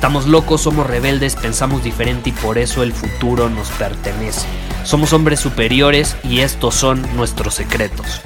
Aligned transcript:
Estamos 0.00 0.26
locos, 0.26 0.62
somos 0.62 0.86
rebeldes, 0.86 1.36
pensamos 1.36 1.84
diferente 1.84 2.30
y 2.30 2.32
por 2.32 2.56
eso 2.56 2.82
el 2.82 2.94
futuro 2.94 3.50
nos 3.50 3.70
pertenece. 3.72 4.48
Somos 4.82 5.12
hombres 5.12 5.40
superiores 5.40 6.16
y 6.24 6.40
estos 6.40 6.74
son 6.74 7.02
nuestros 7.16 7.52
secretos. 7.52 8.22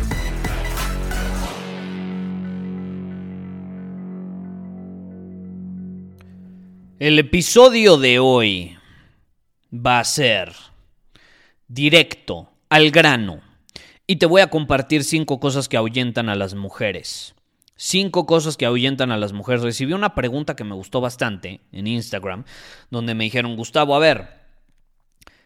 El 7.00 7.18
episodio 7.18 7.96
de 7.96 8.20
hoy 8.20 8.78
va 9.74 9.98
a 9.98 10.04
ser 10.04 10.52
directo, 11.66 12.52
al 12.68 12.92
grano, 12.92 13.40
y 14.06 14.14
te 14.14 14.26
voy 14.26 14.42
a 14.42 14.48
compartir 14.48 15.02
cinco 15.02 15.40
cosas 15.40 15.68
que 15.68 15.76
ahuyentan 15.76 16.28
a 16.28 16.36
las 16.36 16.54
mujeres. 16.54 17.34
Cinco 17.76 18.26
cosas 18.26 18.56
que 18.56 18.66
ahuyentan 18.66 19.10
a 19.10 19.16
las 19.16 19.32
mujeres. 19.32 19.62
Recibí 19.62 19.92
una 19.92 20.14
pregunta 20.14 20.54
que 20.54 20.64
me 20.64 20.74
gustó 20.74 21.00
bastante 21.00 21.60
en 21.72 21.86
Instagram, 21.86 22.44
donde 22.90 23.14
me 23.14 23.24
dijeron, 23.24 23.56
Gustavo, 23.56 23.96
a 23.96 23.98
ver, 23.98 24.28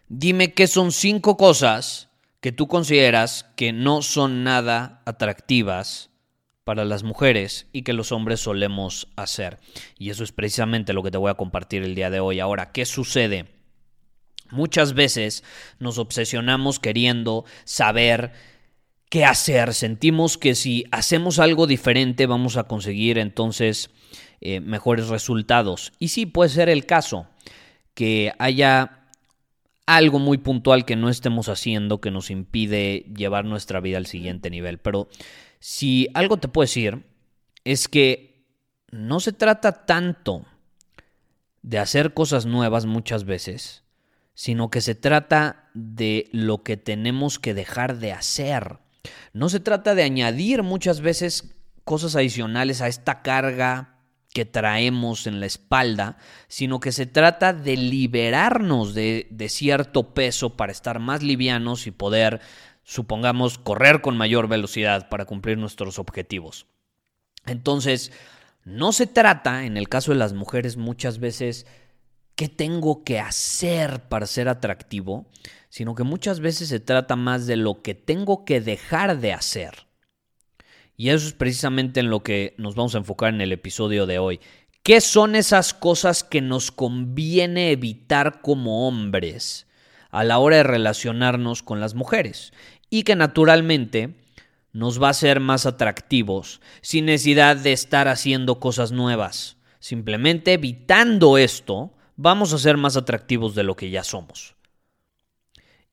dime 0.08 0.52
qué 0.52 0.66
son 0.66 0.92
cinco 0.92 1.36
cosas 1.36 2.08
que 2.40 2.52
tú 2.52 2.68
consideras 2.68 3.46
que 3.56 3.72
no 3.72 4.02
son 4.02 4.44
nada 4.44 5.02
atractivas 5.06 6.10
para 6.64 6.84
las 6.84 7.02
mujeres 7.02 7.66
y 7.72 7.80
que 7.80 7.94
los 7.94 8.12
hombres 8.12 8.40
solemos 8.40 9.08
hacer. 9.16 9.58
Y 9.98 10.10
eso 10.10 10.22
es 10.22 10.32
precisamente 10.32 10.92
lo 10.92 11.02
que 11.02 11.10
te 11.10 11.16
voy 11.16 11.30
a 11.30 11.34
compartir 11.34 11.82
el 11.82 11.94
día 11.94 12.10
de 12.10 12.20
hoy. 12.20 12.40
Ahora, 12.40 12.72
¿qué 12.72 12.84
sucede? 12.84 13.46
Muchas 14.50 14.92
veces 14.92 15.44
nos 15.78 15.96
obsesionamos 15.96 16.78
queriendo 16.78 17.44
saber 17.64 18.32
qué 19.08 19.24
hacer. 19.24 19.74
Sentimos 19.74 20.38
que 20.38 20.54
si 20.54 20.84
hacemos 20.90 21.38
algo 21.38 21.66
diferente 21.66 22.26
vamos 22.26 22.56
a 22.56 22.64
conseguir 22.64 23.18
entonces 23.18 23.90
eh, 24.40 24.60
mejores 24.60 25.08
resultados. 25.08 25.92
Y 25.98 26.08
sí 26.08 26.26
puede 26.26 26.50
ser 26.50 26.68
el 26.68 26.86
caso 26.86 27.26
que 27.94 28.32
haya 28.38 29.08
algo 29.86 30.18
muy 30.18 30.38
puntual 30.38 30.84
que 30.84 30.96
no 30.96 31.08
estemos 31.08 31.48
haciendo 31.48 32.00
que 32.00 32.10
nos 32.10 32.30
impide 32.30 33.06
llevar 33.16 33.44
nuestra 33.44 33.80
vida 33.80 33.96
al 33.96 34.06
siguiente 34.06 34.50
nivel. 34.50 34.78
Pero 34.78 35.08
si 35.60 36.08
algo 36.14 36.36
te 36.36 36.48
puedo 36.48 36.64
decir 36.64 37.06
es 37.64 37.88
que 37.88 38.46
no 38.90 39.20
se 39.20 39.32
trata 39.32 39.86
tanto 39.86 40.46
de 41.62 41.78
hacer 41.78 42.14
cosas 42.14 42.46
nuevas 42.46 42.86
muchas 42.86 43.24
veces, 43.24 43.82
sino 44.34 44.70
que 44.70 44.80
se 44.80 44.94
trata 44.94 45.68
de 45.74 46.28
lo 46.32 46.62
que 46.62 46.76
tenemos 46.76 47.38
que 47.38 47.54
dejar 47.54 47.98
de 47.98 48.12
hacer. 48.12 48.78
No 49.32 49.48
se 49.48 49.60
trata 49.60 49.94
de 49.94 50.02
añadir 50.02 50.62
muchas 50.62 51.00
veces 51.00 51.54
cosas 51.84 52.16
adicionales 52.16 52.80
a 52.80 52.88
esta 52.88 53.22
carga 53.22 53.98
que 54.32 54.44
traemos 54.44 55.26
en 55.26 55.40
la 55.40 55.46
espalda, 55.46 56.18
sino 56.48 56.80
que 56.80 56.92
se 56.92 57.06
trata 57.06 57.52
de 57.52 57.76
liberarnos 57.76 58.94
de, 58.94 59.26
cierto 59.48 60.14
peso 60.14 60.56
para 60.56 60.72
estar 60.72 60.98
más 60.98 61.22
livianos 61.22 61.86
y 61.86 61.90
poder 61.90 62.40
supongamos, 62.84 63.58
correr 63.58 64.00
con 64.00 64.16
mayor 64.16 64.48
velocidad 64.48 65.08
para 65.08 65.24
cumplir 65.26 65.58
nuestros 65.58 65.98
objetivos. 65.98 66.66
Entonces, 67.46 68.12
no 68.64 68.92
se 68.92 69.06
trata, 69.06 69.64
en 69.64 69.76
el 69.76 69.88
caso 69.88 70.12
de 70.12 70.18
las 70.18 70.32
mujeres 70.32 70.76
muchas 70.76 71.18
veces, 71.18 71.66
qué 72.34 72.48
tengo 72.48 73.04
que 73.04 73.18
hacer 73.18 74.08
para 74.08 74.26
ser 74.26 74.48
atractivo, 74.48 75.26
sino 75.68 75.94
que 75.94 76.04
muchas 76.04 76.40
veces 76.40 76.68
se 76.68 76.80
trata 76.80 77.16
más 77.16 77.46
de 77.46 77.56
lo 77.56 77.82
que 77.82 77.94
tengo 77.94 78.44
que 78.44 78.60
dejar 78.60 79.18
de 79.18 79.32
hacer. 79.32 79.86
Y 80.96 81.10
eso 81.10 81.26
es 81.26 81.32
precisamente 81.32 82.00
en 82.00 82.10
lo 82.10 82.22
que 82.22 82.54
nos 82.58 82.74
vamos 82.74 82.94
a 82.94 82.98
enfocar 82.98 83.32
en 83.32 83.40
el 83.40 83.52
episodio 83.52 84.06
de 84.06 84.18
hoy. 84.18 84.40
¿Qué 84.82 85.00
son 85.00 85.36
esas 85.36 85.74
cosas 85.74 86.24
que 86.24 86.40
nos 86.40 86.70
conviene 86.70 87.70
evitar 87.70 88.40
como 88.40 88.88
hombres 88.88 89.66
a 90.10 90.24
la 90.24 90.38
hora 90.38 90.56
de 90.56 90.62
relacionarnos 90.62 91.62
con 91.62 91.80
las 91.80 91.94
mujeres? 91.94 92.52
y 92.90 93.02
que 93.02 93.16
naturalmente 93.16 94.14
nos 94.72 95.02
va 95.02 95.10
a 95.10 95.14
ser 95.14 95.40
más 95.40 95.66
atractivos 95.66 96.60
sin 96.80 97.06
necesidad 97.06 97.56
de 97.56 97.72
estar 97.72 98.08
haciendo 98.08 98.60
cosas 98.60 98.92
nuevas. 98.92 99.56
Simplemente 99.80 100.54
evitando 100.54 101.38
esto, 101.38 101.94
vamos 102.16 102.52
a 102.52 102.58
ser 102.58 102.76
más 102.76 102.96
atractivos 102.96 103.54
de 103.54 103.62
lo 103.62 103.76
que 103.76 103.90
ya 103.90 104.04
somos. 104.04 104.54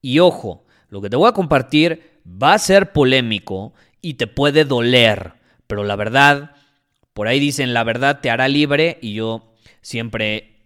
Y 0.05 0.19
ojo, 0.19 0.63
lo 0.89 1.01
que 1.01 1.09
te 1.09 1.15
voy 1.15 1.27
a 1.27 1.33
compartir 1.33 2.19
va 2.27 2.53
a 2.53 2.59
ser 2.59 2.91
polémico 2.91 3.73
y 4.03 4.13
te 4.13 4.27
puede 4.27 4.63
doler, 4.63 5.33
pero 5.65 5.83
la 5.83 5.95
verdad, 5.95 6.51
por 7.13 7.27
ahí 7.27 7.39
dicen, 7.39 7.73
la 7.73 7.83
verdad 7.83 8.19
te 8.21 8.29
hará 8.29 8.47
libre 8.47 8.99
y 9.01 9.15
yo 9.15 9.55
siempre 9.81 10.57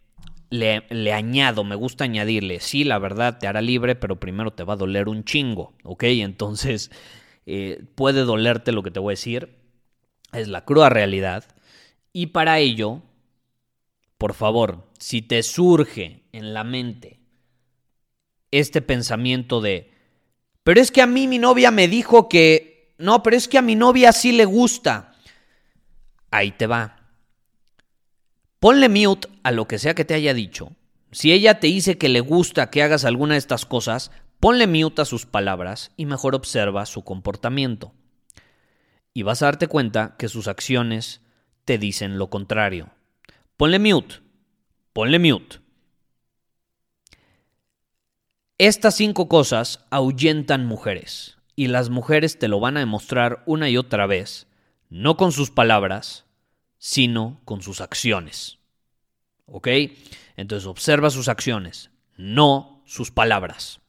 le, 0.50 1.14
añado, 1.14 1.64
me 1.64 1.76
gusta 1.76 2.04
añadirle, 2.04 2.60
sí, 2.60 2.84
la 2.84 3.00
verdad 3.00 3.40
te 3.40 3.48
hará 3.48 3.62
libre, 3.62 3.96
pero 3.96 4.20
primero 4.20 4.52
te 4.52 4.66
va 4.66 4.74
a 4.74 4.76
doler 4.76 5.08
un 5.08 5.24
chingo, 5.24 5.74
¿ok? 5.86 6.04
Entonces, 6.04 6.92
eh, 7.46 7.82
puede 7.96 8.26
dolerte 8.26 8.74
lo 8.74 8.84
que 8.84 8.92
te 8.92 9.00
voy 9.00 9.12
a 9.12 9.14
decir, 9.14 9.56
es 10.34 10.50
la 10.50 10.66
cruda 10.66 10.90
realidad. 10.90 11.46
Y 12.12 12.26
para 12.28 12.60
ello, 12.60 13.04
por 14.18 14.34
favor, 14.34 14.90
si 15.00 15.22
te 15.22 15.44
surge 15.44 16.24
en 16.34 16.54
la 16.54 16.66
mente 16.66 17.19
este 18.52 18.82
pensamiento 18.82 19.62
de, 19.62 19.92
pero 20.64 20.82
es 20.82 20.92
que 20.92 21.02
a 21.02 21.08
mí 21.08 21.28
mi 21.28 21.40
novia 21.40 21.72
me 21.72 21.88
dijo 21.88 22.30
que, 22.30 22.96
no, 22.98 23.24
pero 23.24 23.36
es 23.36 23.48
que 23.48 23.58
a 23.58 23.62
mi 23.62 23.76
novia 23.76 24.12
sí 24.12 24.32
le 24.32 24.46
gusta, 24.46 25.16
ahí 26.32 26.52
te 26.52 26.68
va 26.68 27.00
Ponle 28.60 28.90
mute 28.90 29.30
a 29.44 29.52
lo 29.52 29.70
que 29.70 29.80
sea 29.80 29.96
que 29.96 30.04
te 30.04 30.14
haya 30.14 30.34
dicho. 30.34 30.76
Si 31.12 31.32
ella 31.32 31.62
te 31.62 31.68
dice 31.68 31.98
que 31.98 32.10
le 32.10 32.20
gusta 32.20 32.70
que 32.70 32.84
hagas 32.84 33.06
alguna 33.06 33.36
de 33.36 33.40
estas 33.40 33.66
cosas, 33.66 34.12
ponle 34.42 34.68
mute 34.68 35.02
a 35.02 35.06
sus 35.06 35.26
palabras 35.26 35.92
y 35.96 36.06
mejor 36.06 36.36
observa 36.36 36.86
su 36.86 37.06
comportamiento. 37.06 37.94
Y 39.14 39.24
vas 39.24 39.42
a 39.42 39.46
darte 39.46 39.68
cuenta 39.68 40.16
que 40.18 40.28
sus 40.28 40.50
acciones 40.50 41.22
te 41.64 41.78
dicen 41.78 42.18
lo 42.18 42.30
contrario. 42.30 42.90
Ponle 43.56 43.80
mute. 43.80 44.16
Ponle 44.92 45.20
mute. 45.20 45.60
Estas 48.60 48.96
cinco 48.96 49.30
cosas 49.30 49.86
ahuyentan 49.90 50.66
mujeres 50.66 51.38
y 51.56 51.68
las 51.68 51.90
mujeres 51.90 52.40
te 52.40 52.50
lo 52.50 52.60
van 52.60 52.76
a 52.76 52.82
demostrar 52.82 53.42
una 53.46 53.70
y 53.70 53.78
otra 53.78 54.06
vez, 54.06 54.48
no 54.90 55.16
con 55.16 55.32
sus 55.32 55.50
palabras, 55.50 56.26
sino 56.78 57.40
con 57.46 57.62
sus 57.62 57.80
acciones. 57.80 58.60
¿Ok? 59.46 59.70
Entonces 60.36 60.68
observa 60.68 61.10
sus 61.10 61.30
acciones, 61.30 61.90
no 62.18 62.84
sus 62.86 63.12
palabras. 63.12 63.80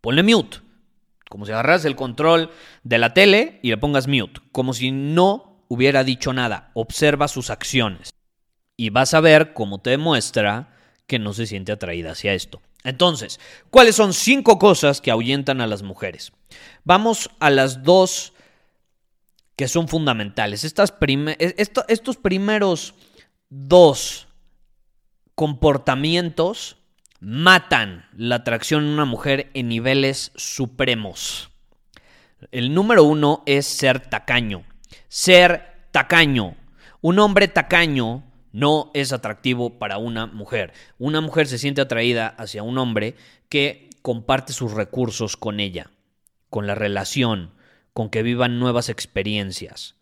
Ponle 0.00 0.22
mute, 0.22 0.60
como 1.28 1.44
si 1.44 1.52
agarras 1.52 1.84
el 1.84 1.94
control 1.94 2.50
de 2.84 2.96
la 2.96 3.12
tele 3.12 3.60
y 3.62 3.68
le 3.68 3.76
pongas 3.76 4.08
mute, 4.08 4.40
como 4.50 4.72
si 4.72 4.92
no 4.92 5.62
hubiera 5.68 6.04
dicho 6.04 6.32
nada. 6.32 6.70
Observa 6.72 7.28
sus 7.28 7.50
acciones 7.50 8.14
y 8.78 8.88
vas 8.88 9.12
a 9.12 9.20
ver 9.20 9.52
cómo 9.52 9.82
te 9.82 9.90
demuestra 9.90 10.74
que 11.06 11.18
no 11.18 11.34
se 11.34 11.44
siente 11.44 11.72
atraída 11.72 12.12
hacia 12.12 12.32
esto. 12.32 12.62
Entonces, 12.84 13.40
¿cuáles 13.70 13.96
son 13.96 14.12
cinco 14.12 14.58
cosas 14.58 15.00
que 15.00 15.10
ahuyentan 15.10 15.60
a 15.60 15.66
las 15.66 15.82
mujeres? 15.82 16.32
Vamos 16.84 17.30
a 17.40 17.50
las 17.50 17.82
dos 17.82 18.32
que 19.56 19.68
son 19.68 19.88
fundamentales. 19.88 20.64
Estas 20.64 20.94
estos 21.88 22.16
primeros 22.16 22.94
dos 23.50 24.28
comportamientos 25.34 26.76
matan 27.20 28.06
la 28.16 28.36
atracción 28.36 28.84
en 28.84 28.90
una 28.90 29.04
mujer 29.04 29.50
en 29.54 29.68
niveles 29.68 30.30
supremos. 30.36 31.50
El 32.52 32.72
número 32.72 33.02
uno 33.02 33.42
es 33.46 33.66
ser 33.66 34.00
tacaño. 34.00 34.64
Ser 35.08 35.88
tacaño. 35.90 36.56
Un 37.00 37.18
hombre 37.18 37.48
tacaño 37.48 38.22
No 38.58 38.90
es 38.92 39.12
atractivo 39.12 39.78
para 39.78 39.98
una 39.98 40.26
mujer. 40.26 40.72
Una 40.98 41.20
mujer 41.20 41.46
se 41.46 41.58
siente 41.58 41.80
atraída 41.80 42.26
hacia 42.26 42.64
un 42.64 42.76
hombre 42.76 43.14
que 43.48 43.88
comparte 44.02 44.52
sus 44.52 44.72
recursos 44.72 45.36
con 45.36 45.60
ella, 45.60 45.92
con 46.50 46.66
la 46.66 46.74
relación, 46.74 47.52
con 47.92 48.10
que 48.10 48.24
vivan 48.24 48.58
nuevas 48.58 48.88
experiencias. 48.88 49.94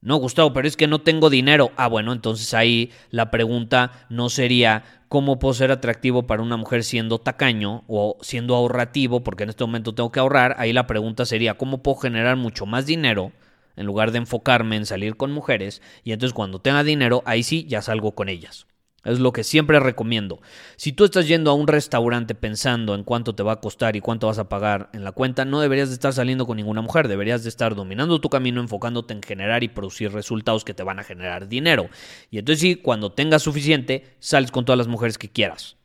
No, 0.00 0.16
Gustavo, 0.16 0.52
pero 0.52 0.66
es 0.66 0.76
que 0.76 0.88
no 0.88 1.00
tengo 1.00 1.30
dinero. 1.30 1.70
Ah, 1.76 1.86
bueno, 1.86 2.12
entonces 2.12 2.52
ahí 2.54 2.90
la 3.10 3.30
pregunta 3.30 4.04
no 4.08 4.28
sería 4.28 4.82
cómo 5.08 5.38
puedo 5.38 5.54
ser 5.54 5.70
atractivo 5.70 6.26
para 6.26 6.42
una 6.42 6.56
mujer 6.56 6.82
siendo 6.82 7.20
tacaño 7.20 7.84
o 7.86 8.18
siendo 8.20 8.56
ahorrativo, 8.56 9.22
porque 9.22 9.44
en 9.44 9.50
este 9.50 9.62
momento 9.62 9.94
tengo 9.94 10.10
que 10.10 10.18
ahorrar. 10.18 10.56
Ahí 10.58 10.72
la 10.72 10.88
pregunta 10.88 11.24
sería 11.24 11.54
cómo 11.54 11.84
puedo 11.84 11.98
generar 11.98 12.34
mucho 12.34 12.66
más 12.66 12.84
dinero 12.84 13.30
en 13.76 13.86
lugar 13.86 14.10
de 14.10 14.18
enfocarme 14.18 14.76
en 14.76 14.86
salir 14.86 15.16
con 15.16 15.32
mujeres. 15.32 15.82
Y 16.02 16.12
entonces 16.12 16.34
cuando 16.34 16.60
tenga 16.60 16.82
dinero, 16.82 17.22
ahí 17.26 17.42
sí 17.42 17.66
ya 17.68 17.82
salgo 17.82 18.14
con 18.14 18.28
ellas. 18.28 18.66
Es 19.06 19.20
lo 19.20 19.32
que 19.32 19.44
siempre 19.44 19.78
recomiendo. 19.78 20.40
Si 20.74 20.92
tú 20.92 21.04
estás 21.04 21.28
yendo 21.28 21.52
a 21.52 21.54
un 21.54 21.68
restaurante 21.68 22.34
pensando 22.34 22.92
en 22.96 23.04
cuánto 23.04 23.36
te 23.36 23.44
va 23.44 23.52
a 23.52 23.60
costar 23.60 23.94
y 23.94 24.00
cuánto 24.00 24.26
vas 24.26 24.40
a 24.40 24.48
pagar 24.48 24.90
en 24.92 25.04
la 25.04 25.12
cuenta, 25.12 25.44
no 25.44 25.60
deberías 25.60 25.90
de 25.90 25.94
estar 25.94 26.12
saliendo 26.12 26.44
con 26.44 26.56
ninguna 26.56 26.82
mujer, 26.82 27.06
deberías 27.06 27.44
de 27.44 27.48
estar 27.48 27.76
dominando 27.76 28.20
tu 28.20 28.28
camino, 28.28 28.60
enfocándote 28.60 29.14
en 29.14 29.22
generar 29.22 29.62
y 29.62 29.68
producir 29.68 30.12
resultados 30.12 30.64
que 30.64 30.74
te 30.74 30.82
van 30.82 30.98
a 30.98 31.04
generar 31.04 31.46
dinero. 31.46 31.88
Y 32.32 32.38
entonces 32.38 32.60
sí, 32.60 32.74
cuando 32.74 33.12
tengas 33.12 33.42
suficiente, 33.42 34.16
sales 34.18 34.50
con 34.50 34.64
todas 34.64 34.78
las 34.78 34.88
mujeres 34.88 35.18
que 35.18 35.30
quieras. 35.30 35.76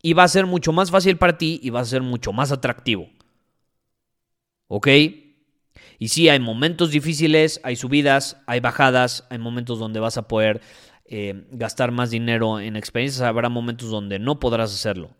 Y 0.00 0.14
va 0.14 0.22
a 0.22 0.28
ser 0.28 0.46
mucho 0.46 0.72
más 0.72 0.90
fácil 0.90 1.18
para 1.18 1.36
ti 1.36 1.60
y 1.62 1.68
va 1.68 1.80
a 1.80 1.84
ser 1.84 2.00
mucho 2.00 2.32
más 2.32 2.50
atractivo. 2.50 3.10
¿Ok? 4.68 4.88
Y 5.98 6.08
sí, 6.08 6.28
hay 6.28 6.40
momentos 6.40 6.90
difíciles, 6.90 7.60
hay 7.62 7.76
subidas, 7.76 8.36
hay 8.46 8.60
bajadas, 8.60 9.26
hay 9.30 9.38
momentos 9.38 9.78
donde 9.78 10.00
vas 10.00 10.16
a 10.16 10.28
poder 10.28 10.60
eh, 11.06 11.46
gastar 11.50 11.90
más 11.90 12.10
dinero 12.10 12.60
en 12.60 12.76
experiencias, 12.76 13.22
habrá 13.22 13.48
momentos 13.48 13.90
donde 13.90 14.18
no 14.18 14.40
podrás 14.40 14.72
hacerlo. 14.72 15.10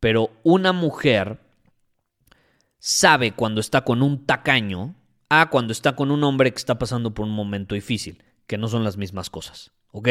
Pero 0.00 0.30
una 0.42 0.72
mujer 0.72 1.38
sabe 2.78 3.32
cuando 3.32 3.60
está 3.60 3.82
con 3.84 4.02
un 4.02 4.26
tacaño 4.26 4.94
a 5.30 5.48
cuando 5.50 5.72
está 5.72 5.96
con 5.96 6.10
un 6.10 6.22
hombre 6.24 6.50
que 6.52 6.58
está 6.58 6.78
pasando 6.78 7.14
por 7.14 7.24
un 7.24 7.32
momento 7.32 7.74
difícil, 7.74 8.22
que 8.46 8.58
no 8.58 8.68
son 8.68 8.84
las 8.84 8.96
mismas 8.96 9.30
cosas, 9.30 9.72
¿ok? 9.90 10.08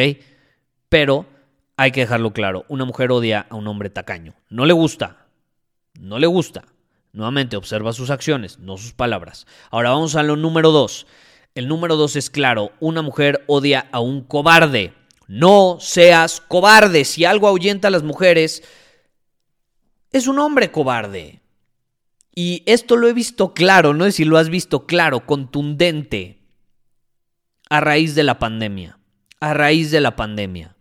Pero 0.89 1.27
hay 1.77 1.91
que 1.91 2.01
dejarlo 2.01 2.33
claro, 2.33 2.65
una 2.69 2.85
mujer 2.85 3.11
odia 3.11 3.45
a 3.49 3.55
un 3.55 3.67
hombre 3.67 3.89
tacaño, 3.89 4.33
no 4.49 4.65
le 4.65 4.73
gusta, 4.73 5.27
no 5.99 6.19
le 6.19 6.27
gusta. 6.27 6.65
Nuevamente, 7.13 7.57
observa 7.57 7.93
sus 7.93 8.09
acciones, 8.09 8.57
no 8.57 8.75
sus 8.75 8.91
palabras. 8.91 9.45
Ahora 9.69 9.91
vamos 9.91 10.15
a 10.15 10.23
lo 10.23 10.35
número 10.35 10.71
dos. 10.71 11.05
El 11.53 11.67
número 11.67 11.95
dos 11.95 12.15
es 12.15 12.31
claro, 12.31 12.71
una 12.79 13.03
mujer 13.03 13.43
odia 13.45 13.87
a 13.91 13.99
un 13.99 14.23
cobarde. 14.23 14.95
No 15.27 15.77
seas 15.79 16.41
cobarde. 16.41 17.05
Si 17.05 17.23
algo 17.23 17.47
ahuyenta 17.47 17.89
a 17.89 17.91
las 17.91 18.01
mujeres, 18.01 18.63
es 20.11 20.25
un 20.25 20.39
hombre 20.39 20.71
cobarde. 20.71 21.41
Y 22.33 22.63
esto 22.65 22.95
lo 22.95 23.07
he 23.07 23.13
visto 23.13 23.53
claro, 23.53 23.93
no 23.93 24.05
sé 24.05 24.11
si 24.11 24.25
lo 24.25 24.39
has 24.39 24.49
visto 24.49 24.87
claro, 24.87 25.27
contundente, 25.27 26.39
a 27.69 27.79
raíz 27.79 28.15
de 28.15 28.23
la 28.23 28.39
pandemia. 28.39 28.97
A 29.39 29.53
raíz 29.53 29.91
de 29.91 30.01
la 30.01 30.15
pandemia. 30.15 30.75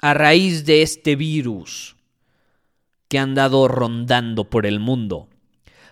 A 0.00 0.14
raíz 0.14 0.64
de 0.64 0.80
este 0.80 1.16
virus 1.16 1.97
que 3.08 3.18
han 3.18 3.34
dado 3.34 3.68
rondando 3.68 4.44
por 4.44 4.66
el 4.66 4.80
mundo 4.80 5.28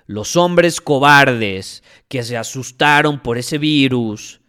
los 0.06 0.36
hombres 0.36 0.80
cobardes 0.80 1.82
que 2.08 2.22
se 2.22 2.36
asustaron 2.36 3.20
por 3.20 3.38
ese 3.38 3.58
virus, 3.58 4.40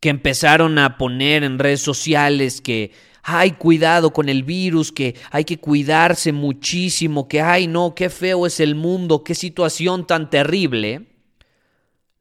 que 0.00 0.08
empezaron 0.08 0.78
a 0.78 0.96
poner 0.96 1.44
en 1.44 1.58
redes 1.58 1.80
sociales 1.80 2.60
que 2.60 2.92
hay 3.24 3.52
cuidado 3.52 4.12
con 4.12 4.28
el 4.28 4.42
virus, 4.42 4.90
que 4.90 5.16
hay 5.30 5.44
que 5.44 5.58
cuidarse 5.58 6.32
muchísimo, 6.32 7.28
que 7.28 7.40
ay 7.40 7.66
no, 7.66 7.94
qué 7.94 8.10
feo 8.10 8.46
es 8.46 8.58
el 8.58 8.74
mundo, 8.74 9.22
qué 9.22 9.34
situación 9.34 10.06
tan 10.06 10.30
terrible, 10.30 11.06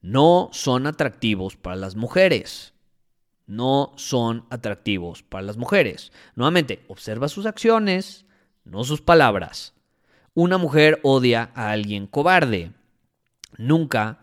no 0.01 0.49
son 0.51 0.87
atractivos 0.87 1.55
para 1.55 1.75
las 1.75 1.95
mujeres. 1.95 2.70
No 3.51 3.91
son 3.97 4.45
atractivos 4.49 5.23
para 5.23 5.41
las 5.41 5.57
mujeres. 5.57 6.13
Nuevamente, 6.35 6.85
observa 6.87 7.27
sus 7.27 7.45
acciones, 7.45 8.25
no 8.63 8.85
sus 8.85 9.01
palabras. 9.01 9.73
Una 10.33 10.57
mujer 10.57 11.01
odia 11.03 11.51
a 11.53 11.71
alguien 11.71 12.07
cobarde. 12.07 12.71
Nunca 13.57 14.19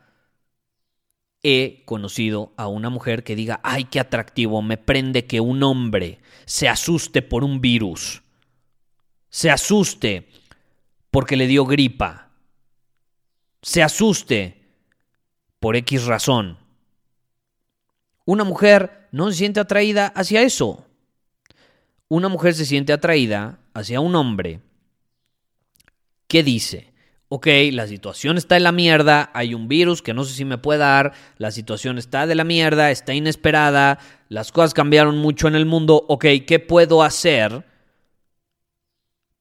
he 1.43 1.83
conocido 1.85 2.55
a 2.57 2.69
una 2.69 2.89
mujer 2.89 3.23
que 3.23 3.37
diga, 3.37 3.61
ay, 3.63 3.85
qué 3.85 4.01
atractivo, 4.01 4.63
me 4.63 4.79
prende 4.79 5.27
que 5.27 5.43
un 5.43 5.63
hombre 5.63 6.21
se 6.47 6.67
asuste 6.67 7.21
por 7.21 7.45
un 7.45 7.61
virus, 7.61 8.23
se 9.29 9.51
asuste 9.51 10.31
porque 11.11 11.37
le 11.37 11.47
dio 11.47 11.67
gripa, 11.67 12.31
se 13.61 13.83
asuste 13.83 14.71
por 15.61 15.77
X 15.77 16.07
razón. 16.07 16.57
Una 18.25 18.45
mujer 18.45 18.98
no 19.11 19.31
se 19.31 19.39
siente 19.39 19.61
atraída 19.61 20.07
hacia 20.09 20.43
eso. 20.43 20.85
Una 22.09 22.29
mujer 22.29 22.55
se 22.55 22.65
siente 22.65 22.93
atraída 22.93 23.59
hacia 23.75 24.01
un 24.01 24.15
hombre 24.17 24.61
¿Qué 26.29 26.43
dice? 26.43 26.93
Ok, 27.31 27.47
la 27.73 27.87
situación 27.87 28.37
está 28.37 28.59
en 28.59 28.63
la 28.63 28.73
mierda, 28.73 29.31
hay 29.33 29.55
un 29.55 29.67
virus 29.67 30.03
que 30.03 30.15
no 30.15 30.25
sé 30.25 30.35
si 30.35 30.45
me 30.45 30.59
puede 30.59 30.81
dar, 30.81 31.13
la 31.39 31.51
situación 31.51 31.97
está 31.97 32.27
de 32.27 32.35
la 32.35 32.45
mierda, 32.45 32.91
está 32.91 33.15
inesperada, 33.15 33.99
las 34.29 34.53
cosas 34.53 34.75
cambiaron 34.75 35.17
mucho 35.19 35.49
en 35.49 35.55
el 35.55 35.65
mundo, 35.65 36.05
ok, 36.09 36.25
¿qué 36.47 36.59
puedo 36.59 37.03
hacer 37.03 37.65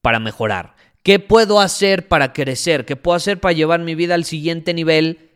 para 0.02 0.20
mejorar? 0.20 0.76
¿Qué 1.04 1.20
puedo 1.20 1.60
hacer 1.60 2.08
para 2.08 2.32
crecer? 2.32 2.86
¿Qué 2.86 2.96
puedo 2.96 3.16
hacer 3.16 3.40
para 3.40 3.54
llevar 3.54 3.82
mi 3.82 3.96
vida 3.96 4.16
al 4.16 4.24
siguiente 4.24 4.74
nivel? 4.74 5.32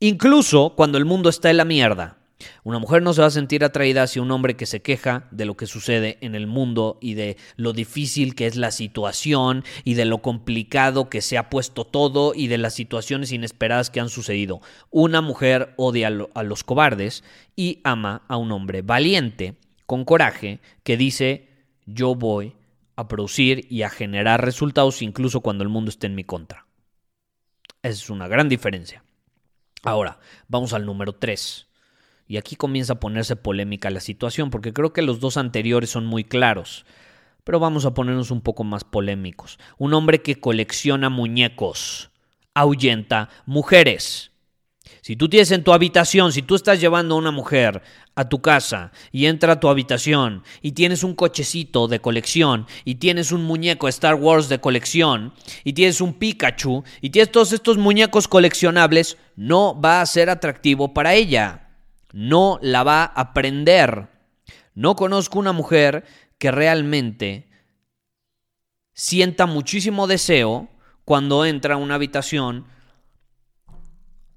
Incluso 0.00 0.74
cuando 0.76 0.96
el 0.96 1.04
mundo 1.04 1.28
está 1.28 1.50
en 1.50 1.58
la 1.58 1.64
mierda. 1.64 2.16
Una 2.62 2.78
mujer 2.78 3.02
no 3.02 3.12
se 3.12 3.20
va 3.20 3.28
a 3.28 3.30
sentir 3.30 3.64
atraída 3.64 4.02
hacia 4.02 4.22
un 4.22 4.30
hombre 4.30 4.56
que 4.56 4.66
se 4.66 4.82
queja 4.82 5.28
de 5.30 5.44
lo 5.44 5.56
que 5.56 5.66
sucede 5.66 6.18
en 6.20 6.34
el 6.34 6.46
mundo 6.46 6.98
y 7.00 7.14
de 7.14 7.36
lo 7.56 7.72
difícil 7.72 8.34
que 8.34 8.46
es 8.46 8.56
la 8.56 8.70
situación 8.70 9.64
y 9.84 9.94
de 9.94 10.04
lo 10.04 10.18
complicado 10.18 11.08
que 11.08 11.20
se 11.20 11.38
ha 11.38 11.50
puesto 11.50 11.84
todo 11.84 12.32
y 12.34 12.48
de 12.48 12.58
las 12.58 12.74
situaciones 12.74 13.32
inesperadas 13.32 13.90
que 13.90 14.00
han 14.00 14.08
sucedido. 14.08 14.60
Una 14.90 15.20
mujer 15.20 15.74
odia 15.76 16.08
a 16.34 16.42
los 16.42 16.64
cobardes 16.64 17.24
y 17.56 17.80
ama 17.84 18.22
a 18.28 18.36
un 18.36 18.52
hombre 18.52 18.82
valiente, 18.82 19.56
con 19.86 20.04
coraje, 20.04 20.60
que 20.82 20.96
dice 20.96 21.48
yo 21.86 22.14
voy 22.14 22.54
a 22.96 23.08
producir 23.08 23.66
y 23.70 23.82
a 23.82 23.90
generar 23.90 24.44
resultados 24.44 25.02
incluso 25.02 25.40
cuando 25.40 25.64
el 25.64 25.70
mundo 25.70 25.90
esté 25.90 26.06
en 26.06 26.14
mi 26.14 26.24
contra. 26.24 26.66
Esa 27.82 28.02
es 28.02 28.10
una 28.10 28.28
gran 28.28 28.48
diferencia. 28.48 29.04
Ahora, 29.82 30.18
vamos 30.48 30.72
al 30.72 30.86
número 30.86 31.14
3. 31.14 31.66
Y 32.26 32.36
aquí 32.36 32.56
comienza 32.56 32.94
a 32.94 33.00
ponerse 33.00 33.36
polémica 33.36 33.90
la 33.90 34.00
situación, 34.00 34.50
porque 34.50 34.72
creo 34.72 34.92
que 34.92 35.02
los 35.02 35.20
dos 35.20 35.36
anteriores 35.36 35.90
son 35.90 36.06
muy 36.06 36.24
claros. 36.24 36.86
Pero 37.44 37.60
vamos 37.60 37.84
a 37.84 37.92
ponernos 37.92 38.30
un 38.30 38.40
poco 38.40 38.64
más 38.64 38.84
polémicos. 38.84 39.58
Un 39.76 39.92
hombre 39.92 40.22
que 40.22 40.40
colecciona 40.40 41.10
muñecos 41.10 42.10
ahuyenta 42.54 43.28
mujeres. 43.44 44.30
Si 45.00 45.16
tú 45.16 45.28
tienes 45.28 45.50
en 45.50 45.64
tu 45.64 45.72
habitación, 45.72 46.32
si 46.32 46.42
tú 46.42 46.54
estás 46.54 46.80
llevando 46.80 47.14
a 47.14 47.18
una 47.18 47.30
mujer 47.30 47.82
a 48.14 48.28
tu 48.28 48.40
casa 48.40 48.92
y 49.12 49.26
entra 49.26 49.54
a 49.54 49.60
tu 49.60 49.68
habitación 49.68 50.42
y 50.62 50.72
tienes 50.72 51.02
un 51.02 51.14
cochecito 51.14 51.88
de 51.88 52.00
colección 52.00 52.66
y 52.84 52.96
tienes 52.96 53.32
un 53.32 53.44
muñeco 53.44 53.88
Star 53.88 54.14
Wars 54.14 54.48
de 54.48 54.60
colección 54.60 55.32
y 55.64 55.72
tienes 55.72 56.00
un 56.00 56.14
Pikachu 56.14 56.84
y 57.00 57.10
tienes 57.10 57.32
todos 57.32 57.52
estos 57.52 57.76
muñecos 57.76 58.28
coleccionables, 58.28 59.18
no 59.36 59.78
va 59.78 60.00
a 60.00 60.06
ser 60.06 60.30
atractivo 60.30 60.94
para 60.94 61.14
ella 61.14 61.63
no 62.14 62.60
la 62.62 62.84
va 62.84 63.02
a 63.02 63.06
aprender. 63.06 64.08
No 64.72 64.94
conozco 64.94 65.40
una 65.40 65.52
mujer 65.52 66.04
que 66.38 66.52
realmente 66.52 67.50
sienta 68.92 69.46
muchísimo 69.46 70.06
deseo 70.06 70.68
cuando 71.04 71.44
entra 71.44 71.74
a 71.74 71.78
una 71.78 71.96
habitación 71.96 72.66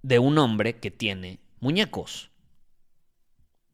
de 0.01 0.17
un 0.17 0.39
hombre 0.39 0.79
que 0.79 0.89
tiene 0.89 1.39
muñecos. 1.59 2.31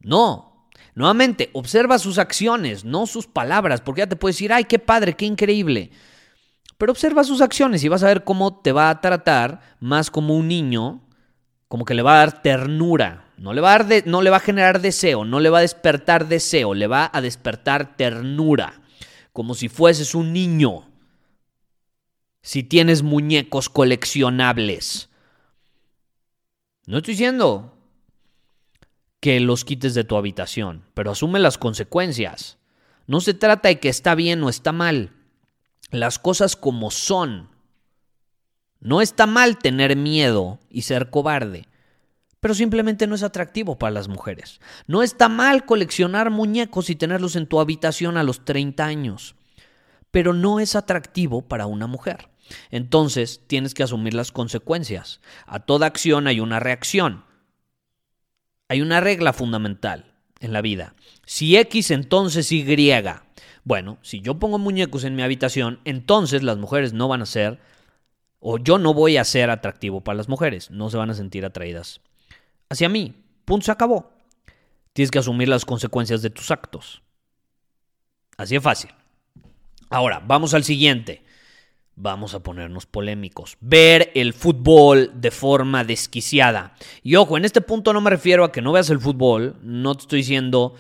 No. 0.02 0.68
Nuevamente, 0.96 1.50
observa 1.54 1.98
sus 1.98 2.18
acciones, 2.18 2.84
no 2.84 3.08
sus 3.08 3.26
palabras, 3.26 3.80
porque 3.80 4.00
ya 4.00 4.08
te 4.08 4.18
puedes 4.18 4.36
decir, 4.36 4.52
ay, 4.52 4.66
qué 4.66 4.80
padre, 4.80 5.16
qué 5.16 5.26
increíble. 5.26 5.92
Pero 6.78 6.92
observa 6.92 7.24
sus 7.24 7.40
acciones 7.40 7.86
y 7.86 7.88
vas 7.88 8.04
a 8.04 8.08
ver 8.08 8.26
cómo 8.26 8.60
te 8.60 8.74
va 8.74 8.90
a 8.90 9.00
tratar 9.00 9.62
más 9.80 10.12
como 10.12 10.36
un 10.36 10.50
niño, 10.50 11.08
como 11.70 11.86
que 11.86 11.94
le 11.94 12.02
va 12.02 12.16
a 12.16 12.18
dar 12.18 12.42
ternura, 12.42 13.23
no 13.38 13.54
le, 13.54 13.62
va 13.62 13.76
a 13.76 13.86
no 14.06 14.22
le 14.22 14.30
va 14.30 14.38
a 14.38 14.42
generar 14.42 14.82
deseo, 14.82 15.26
no 15.26 15.40
le 15.40 15.50
va 15.50 15.60
a 15.60 15.62
despertar 15.62 16.28
deseo, 16.28 16.74
le 16.74 16.88
va 16.88 17.10
a 17.12 17.22
despertar 17.22 17.96
ternura, 17.98 18.82
como 19.32 19.56
si 19.56 19.70
fueses 19.70 20.16
un 20.16 20.34
niño. 20.34 20.90
Si 22.42 22.64
tienes 22.64 23.04
muñecos 23.04 23.70
coleccionables. 23.70 25.10
No 26.86 26.98
estoy 26.98 27.14
diciendo 27.14 27.78
que 29.22 29.40
los 29.40 29.64
quites 29.64 29.94
de 29.94 30.04
tu 30.04 30.18
habitación, 30.18 30.84
pero 30.94 31.12
asume 31.12 31.40
las 31.40 31.58
consecuencias. 31.58 32.58
No 33.08 33.22
se 33.22 33.34
trata 33.34 33.70
de 33.70 33.80
que 33.80 33.88
está 33.88 34.16
bien 34.16 34.44
o 34.44 34.50
está 34.50 34.74
mal. 34.74 35.12
Las 35.92 36.20
cosas 36.20 36.56
como 36.58 36.92
son. 36.92 37.50
No 38.82 39.02
está 39.02 39.26
mal 39.26 39.58
tener 39.60 39.96
miedo 39.96 40.60
y 40.70 40.82
ser 40.82 41.10
cobarde, 41.10 41.70
pero 42.44 42.56
simplemente 42.56 43.08
no 43.08 43.16
es 43.16 43.24
atractivo 43.24 43.78
para 43.80 43.92
las 43.92 44.10
mujeres. 44.10 44.60
No 44.86 45.02
está 45.02 45.30
mal 45.30 45.66
coleccionar 45.66 46.30
muñecos 46.30 46.90
y 46.90 46.96
tenerlos 46.98 47.38
en 47.38 47.48
tu 47.48 47.62
habitación 47.62 48.18
a 48.18 48.24
los 48.24 48.44
30 48.44 48.84
años, 48.84 49.36
pero 50.12 50.34
no 50.34 50.60
es 50.60 50.76
atractivo 50.76 51.44
para 51.44 51.68
una 51.68 51.88
mujer. 51.88 52.28
Entonces 52.70 53.40
tienes 53.48 53.74
que 53.74 53.84
asumir 53.84 54.14
las 54.14 54.34
consecuencias. 54.34 55.22
A 55.46 55.62
toda 55.62 55.88
acción 55.88 56.28
hay 56.28 56.42
una 56.42 56.60
reacción. 56.60 57.24
Hay 58.68 58.82
una 58.82 59.00
regla 59.00 59.32
fundamental 59.32 60.14
en 60.42 60.52
la 60.52 60.62
vida. 60.62 60.96
Si 61.26 61.56
X, 61.56 61.92
entonces 61.92 62.52
Y. 62.52 62.66
Bueno, 63.64 64.00
si 64.02 64.20
yo 64.20 64.38
pongo 64.38 64.60
muñecos 64.60 65.06
en 65.06 65.16
mi 65.16 65.22
habitación, 65.22 65.80
entonces 65.86 66.44
las 66.44 66.58
mujeres 66.58 66.92
no 66.92 67.08
van 67.08 67.22
a 67.22 67.26
ser 67.26 67.62
o 68.42 68.58
yo 68.58 68.80
no 68.80 68.94
voy 68.94 69.16
a 69.16 69.24
ser 69.24 69.50
atractivo 69.50 70.02
para 70.02 70.18
las 70.18 70.28
mujeres, 70.28 70.72
no 70.72 70.90
se 70.90 70.98
van 70.98 71.10
a 71.10 71.14
sentir 71.14 71.46
atraídas 71.46 72.02
hacia 72.74 72.90
mí. 72.90 73.14
Punto, 73.46 73.66
se 73.66 73.72
acabó. 73.72 74.12
Tienes 74.94 75.12
que 75.12 75.20
asumir 75.20 75.48
las 75.48 75.66
consecuencias 75.66 76.22
de 76.22 76.30
tus 76.30 76.52
actos. 76.52 77.02
Así 78.38 78.56
de 78.56 78.62
fácil. 78.62 78.92
Ahora, 79.90 80.22
vamos 80.26 80.54
al 80.54 80.64
siguiente. 80.64 81.24
Vamos 81.96 82.34
a 82.34 82.42
ponernos 82.42 82.86
polémicos. 82.86 83.58
Ver 83.60 84.12
el 84.16 84.34
fútbol 84.34 85.12
de 85.16 85.32
forma 85.32 85.84
desquiciada. 85.84 86.74
Y 87.04 87.16
ojo, 87.16 87.38
en 87.38 87.46
este 87.46 87.62
punto 87.62 87.94
no 87.94 88.02
me 88.02 88.10
refiero 88.10 88.44
a 88.44 88.52
que 88.52 88.62
no 88.62 88.72
veas 88.72 88.90
el 88.90 89.00
fútbol. 89.00 89.58
No 89.62 89.96
te 89.96 90.02
estoy 90.02 90.20
diciendo 90.20 90.74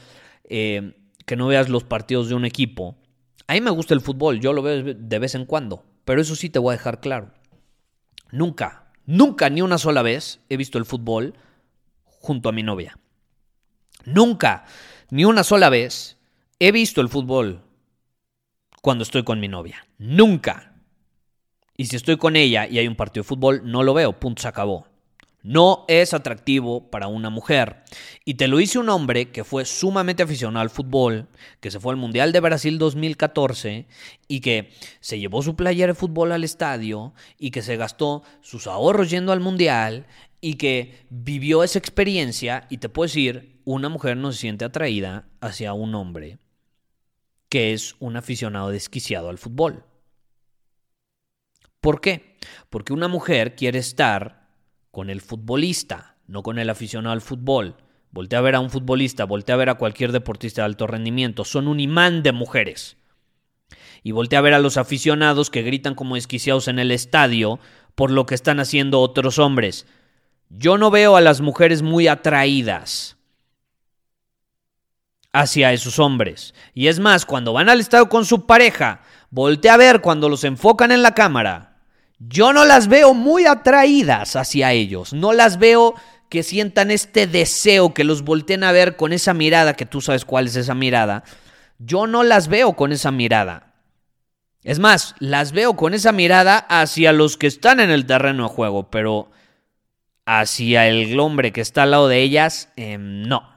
eh, 0.45 0.93
que 1.25 1.35
no 1.35 1.47
veas 1.47 1.69
los 1.69 1.83
partidos 1.83 2.29
de 2.29 2.35
un 2.35 2.45
equipo. 2.45 2.95
A 3.47 3.53
mí 3.53 3.62
me 3.62 3.71
gusta 3.71 3.93
el 3.93 4.01
fútbol, 4.01 4.39
yo 4.39 4.53
lo 4.53 4.62
veo 4.62 4.95
de 4.95 5.19
vez 5.19 5.35
en 5.35 5.45
cuando. 5.45 5.83
Pero 6.05 6.21
eso 6.21 6.35
sí 6.35 6.50
te 6.50 6.59
voy 6.59 6.73
a 6.73 6.77
dejar 6.77 7.00
claro. 7.00 7.31
Nunca, 8.31 8.91
nunca 9.05 9.50
ni 9.50 9.62
una 9.62 9.77
sola 9.77 10.01
vez 10.01 10.39
he 10.50 10.57
visto 10.57 10.79
el 10.79 10.85
fútbol 10.85 11.35
junto 12.23 12.47
a 12.47 12.53
mi 12.53 12.63
novia. 12.63 12.97
Nunca, 14.05 14.63
ni 15.09 15.25
una 15.25 15.43
sola 15.43 15.69
vez 15.69 16.17
he 16.57 16.71
visto 16.71 17.01
el 17.01 17.09
fútbol 17.09 17.61
cuando 18.81 19.03
estoy 19.03 19.23
con 19.23 19.41
mi 19.41 19.49
novia. 19.49 19.85
Nunca. 19.97 20.73
Y 21.75 21.87
si 21.87 21.97
estoy 21.97 22.15
con 22.15 22.37
ella 22.37 22.65
y 22.65 22.79
hay 22.79 22.87
un 22.87 22.95
partido 22.95 23.23
de 23.23 23.27
fútbol, 23.27 23.61
no 23.65 23.83
lo 23.83 23.93
veo. 23.93 24.19
Punto, 24.19 24.41
se 24.41 24.47
acabó 24.47 24.87
no 25.43 25.83
es 25.89 26.13
atractivo 26.13 26.89
para 26.89 27.07
una 27.07 27.29
mujer. 27.29 27.83
Y 28.25 28.35
te 28.35 28.47
lo 28.47 28.59
hice 28.59 28.79
un 28.79 28.89
hombre 28.89 29.29
que 29.29 29.43
fue 29.43 29.65
sumamente 29.65 30.23
aficionado 30.23 30.61
al 30.61 30.69
fútbol, 30.69 31.27
que 31.59 31.69
se 31.69 31.79
fue 31.79 31.91
al 31.91 31.99
Mundial 31.99 32.31
de 32.31 32.39
Brasil 32.39 32.79
2014 32.79 33.85
y 34.27 34.39
que 34.39 34.71
se 35.01 35.19
llevó 35.19 35.43
su 35.43 35.55
playera 35.55 35.93
de 35.93 35.99
fútbol 35.99 36.31
al 36.31 36.45
estadio 36.45 37.13
y 37.37 37.51
que 37.51 37.61
se 37.61 37.75
gastó 37.75 38.23
sus 38.41 38.67
ahorros 38.67 39.09
yendo 39.09 39.33
al 39.33 39.41
Mundial 39.41 40.07
y 40.45 40.55
que 40.55 41.05
vivió 41.09 41.63
esa 41.63 41.79
experiencia 41.79 42.67
y 42.69 42.79
te 42.79 42.89
puedo 42.89 43.07
decir, 43.07 43.62
una 43.63 43.88
mujer 43.88 44.17
no 44.17 44.33
se 44.33 44.39
siente 44.39 44.65
atraída 44.65 45.29
hacia 45.39 45.71
un 45.71 45.95
hombre 45.95 46.38
que 47.47 47.71
es 47.71 47.95
un 48.00 48.17
aficionado 48.17 48.69
desquiciado 48.69 49.29
al 49.29 49.38
fútbol. 49.38 49.85
¿Por 51.79 52.01
qué? 52.01 52.35
Porque 52.69 52.91
una 52.91 53.07
mujer 53.07 53.55
quiere 53.55 53.79
estar 53.79 54.50
con 54.91 55.09
el 55.09 55.21
futbolista, 55.21 56.17
no 56.27 56.43
con 56.43 56.59
el 56.59 56.69
aficionado 56.69 57.13
al 57.13 57.21
fútbol. 57.21 57.77
Voltea 58.12 58.39
a 58.39 58.41
ver 58.41 58.55
a 58.55 58.59
un 58.59 58.69
futbolista, 58.69 59.23
voltea 59.23 59.55
a 59.55 59.59
ver 59.59 59.69
a 59.69 59.75
cualquier 59.75 60.12
deportista 60.12 60.63
de 60.63 60.65
alto 60.65 60.88
rendimiento. 60.88 61.45
Son 61.45 61.69
un 61.69 61.79
imán 61.79 62.21
de 62.21 62.33
mujeres. 62.33 62.97
Y 64.03 64.12
voltea 64.12 64.39
a 64.39 64.41
ver 64.41 64.55
a 64.55 64.59
los 64.59 64.75
aficionados 64.75 65.50
que 65.50 65.62
gritan 65.62 65.95
como 65.95 66.17
esquiciados 66.17 66.67
en 66.67 66.79
el 66.79 66.91
estadio 66.91 67.62
por 67.95 68.12
lo 68.12 68.25
que 68.25 68.35
están 68.35 68.59
haciendo 68.59 69.00
otros 69.00 69.39
hombres. 69.39 69.88
Yo 70.50 70.77
no 70.77 70.91
veo 70.91 71.15
a 71.15 71.21
las 71.21 71.41
mujeres 71.41 71.81
muy 71.81 72.07
atraídas 72.07 73.17
hacia 75.31 75.73
esos 75.73 76.00
hombres. 76.00 76.53
Y 76.73 76.88
es 76.88 77.00
más, 77.00 77.25
cuando 77.25 77.53
van 77.53 77.69
al 77.69 77.79
estadio 77.79 78.09
con 78.09 78.25
su 78.25 78.45
pareja, 78.45 79.01
voltea 79.29 79.73
a 79.73 79.77
ver 79.77 80.01
cuando 80.01 80.29
los 80.29 80.43
enfocan 80.43 80.91
en 80.91 81.01
la 81.01 81.13
cámara 81.15 81.73
yo 82.29 82.53
no 82.53 82.65
las 82.65 82.88
veo 82.88 83.13
muy 83.13 83.45
atraídas 83.45 84.35
hacia 84.35 84.71
ellos, 84.71 85.13
no 85.13 85.33
las 85.33 85.57
veo 85.57 85.95
que 86.29 86.43
sientan 86.43 86.89
este 86.89 87.27
deseo, 87.27 87.93
que 87.93 88.03
los 88.03 88.23
volteen 88.23 88.63
a 88.63 88.71
ver 88.71 88.95
con 88.95 89.13
esa 89.13 89.33
mirada, 89.33 89.75
que 89.75 89.85
tú 89.85 90.01
sabes 90.01 90.25
cuál 90.25 90.47
es 90.47 90.55
esa 90.55 90.73
mirada. 90.73 91.23
Yo 91.77 92.07
no 92.07 92.23
las 92.23 92.47
veo 92.47 92.73
con 92.73 92.91
esa 92.91 93.12
mirada. 93.12 93.73
Es 94.63 94.79
más, 94.79 95.15
las 95.19 95.51
veo 95.51 95.75
con 95.75 95.93
esa 95.93 96.12
mirada 96.12 96.57
hacia 96.57 97.12
los 97.12 97.38
que 97.38 97.47
están 97.47 97.79
en 97.79 97.91
el 97.91 98.05
terreno 98.05 98.43
de 98.43 98.50
juego, 98.50 98.89
pero 98.89 99.29
hacia 100.25 100.87
el 100.87 101.19
hombre 101.19 101.51
que 101.51 101.61
está 101.61 101.83
al 101.83 101.91
lado 101.91 102.07
de 102.07 102.21
ellas, 102.21 102.71
em, 102.75 103.23
no. 103.23 103.53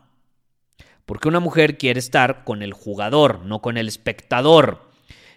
Porque 1.04 1.28
una 1.28 1.40
mujer 1.40 1.78
quiere 1.78 2.00
estar 2.00 2.44
con 2.44 2.62
el 2.62 2.72
jugador, 2.72 3.40
no 3.44 3.62
con 3.62 3.76
el 3.76 3.86
espectador. 3.88 4.90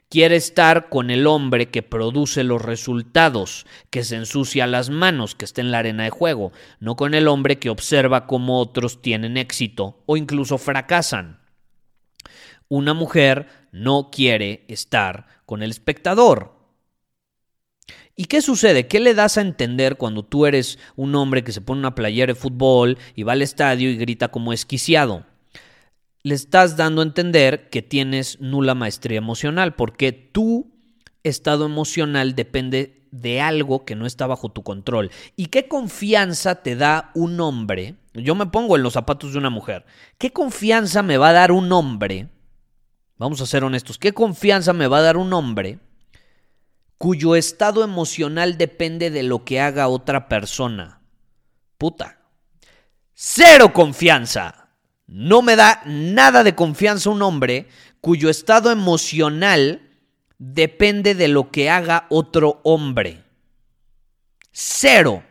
Quiere 0.09 0.35
estar 0.35 0.89
con 0.89 1.11
el 1.11 1.27
hombre 1.27 1.69
que 1.69 1.83
produce 1.83 2.43
los 2.43 2.63
resultados, 2.63 3.67
que 3.91 4.03
se 4.03 4.15
ensucia 4.15 4.65
las 4.65 4.89
manos, 4.89 5.35
que 5.35 5.45
está 5.45 5.61
en 5.61 5.71
la 5.71 5.77
arena 5.79 6.03
de 6.03 6.09
juego, 6.09 6.51
no 6.79 6.95
con 6.95 7.13
el 7.13 7.27
hombre 7.27 7.59
que 7.59 7.69
observa 7.69 8.25
cómo 8.25 8.59
otros 8.59 9.03
tienen 9.03 9.37
éxito 9.37 10.01
o 10.07 10.17
incluso 10.17 10.57
fracasan. 10.57 11.39
Una 12.67 12.95
mujer 12.95 13.47
no 13.71 14.09
quiere 14.11 14.65
estar 14.67 15.27
con 15.45 15.61
el 15.61 15.69
espectador. 15.69 16.58
¿Y 18.19 18.25
qué 18.25 18.41
sucede? 18.41 18.85
¿Qué 18.87 18.99
le 18.99 19.13
das 19.13 19.37
a 19.37 19.41
entender 19.41 19.95
cuando 19.95 20.23
tú 20.23 20.45
eres 20.45 20.77
un 20.97 21.15
hombre 21.15 21.45
que 21.45 21.53
se 21.53 21.61
pone 21.61 21.79
una 21.79 21.95
playera 21.95 22.33
de 22.33 22.39
fútbol 22.39 22.97
y 23.15 23.23
va 23.23 23.31
al 23.31 23.41
estadio 23.41 23.89
y 23.89 23.95
grita 23.95 24.27
como 24.27 24.51
esquiciado? 24.51 25.23
le 26.23 26.35
estás 26.35 26.75
dando 26.75 27.01
a 27.01 27.05
entender 27.05 27.69
que 27.69 27.81
tienes 27.81 28.41
nula 28.41 28.75
maestría 28.75 29.17
emocional, 29.17 29.75
porque 29.75 30.11
tu 30.11 30.69
estado 31.23 31.65
emocional 31.65 32.35
depende 32.35 33.07
de 33.11 33.39
algo 33.39 33.85
que 33.85 33.95
no 33.95 34.05
está 34.05 34.27
bajo 34.27 34.49
tu 34.49 34.63
control. 34.63 35.11
¿Y 35.37 35.45
qué 35.45 35.69
confianza 35.69 36.61
te 36.61 36.75
da 36.75 37.11
un 37.15 37.39
hombre? 37.39 37.95
Yo 38.13 38.35
me 38.35 38.47
pongo 38.47 38.75
en 38.75 38.83
los 38.83 38.93
zapatos 38.93 39.31
de 39.31 39.37
una 39.37 39.49
mujer. 39.49 39.85
¿Qué 40.17 40.33
confianza 40.33 41.03
me 41.03 41.17
va 41.17 41.29
a 41.29 41.33
dar 41.33 41.53
un 41.53 41.71
hombre? 41.71 42.27
Vamos 43.17 43.39
a 43.39 43.45
ser 43.45 43.63
honestos. 43.63 43.97
¿Qué 43.97 44.11
confianza 44.13 44.73
me 44.73 44.87
va 44.87 44.97
a 44.97 45.03
dar 45.03 45.15
un 45.15 45.31
hombre 45.31 45.79
cuyo 46.99 47.37
estado 47.37 47.83
emocional 47.83 48.57
depende 48.57 49.09
de 49.09 49.23
lo 49.23 49.45
que 49.45 49.61
haga 49.61 49.87
otra 49.87 50.27
persona? 50.27 51.01
Puta. 51.77 52.19
Cero 53.13 53.73
confianza. 53.73 54.69
No 55.07 55.41
me 55.41 55.55
da 55.55 55.81
nada 55.85 56.43
de 56.43 56.55
confianza 56.55 57.09
un 57.09 57.21
hombre 57.21 57.67
cuyo 58.01 58.29
estado 58.29 58.69
emocional 58.69 59.81
depende 60.37 61.15
de 61.15 61.29
lo 61.29 61.51
que 61.51 61.69
haga 61.69 62.05
otro 62.09 62.59
hombre. 62.63 63.23
Cero. 64.51 65.23